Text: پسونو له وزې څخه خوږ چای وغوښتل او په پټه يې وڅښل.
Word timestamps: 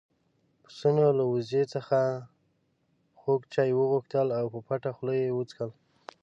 پسونو 0.63 1.05
له 1.17 1.23
وزې 1.33 1.63
څخه 1.73 1.99
خوږ 3.19 3.41
چای 3.53 3.71
وغوښتل 3.75 4.27
او 4.39 4.45
په 4.53 4.59
پټه 4.67 4.91
يې 5.19 5.29
وڅښل. 5.37 5.71